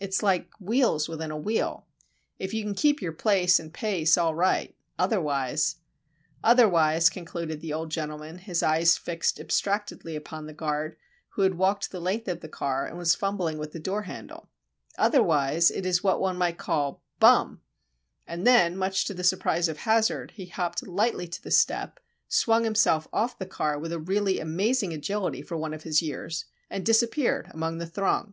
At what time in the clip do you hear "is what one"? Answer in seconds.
15.84-16.38